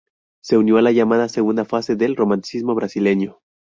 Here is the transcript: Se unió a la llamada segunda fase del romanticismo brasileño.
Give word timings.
Se 0.43 0.57
unió 0.57 0.77
a 0.79 0.81
la 0.81 0.91
llamada 0.91 1.29
segunda 1.29 1.63
fase 1.63 1.95
del 1.95 2.15
romanticismo 2.15 2.73
brasileño. 2.73 3.37